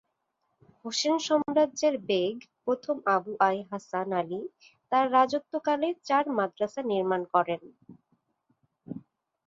হোসেন 0.85 1.15
সাম্রাজ্যের 1.25 1.95
বেগ 2.09 2.35
প্রথম 2.65 2.95
আবু 3.15 3.31
আই-হাসান 3.47 4.09
আলী 4.19 4.41
তার 4.91 5.05
রাজত্বকালে 5.15 5.89
চার 6.07 6.25
মাদ্রাসা 6.37 6.81
নির্মাণ 6.91 7.21
করেন। 7.33 7.61